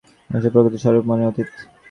মানুষের 0.29 0.53
প্রকৃত 0.53 0.75
স্বরূপ 0.83 1.03
মনেরও 1.07 1.29
অতীত। 1.31 1.49